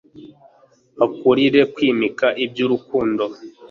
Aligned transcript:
bakurire 0.99 1.61
kwimika 1.73 2.27
iby'urukundo 2.43 3.23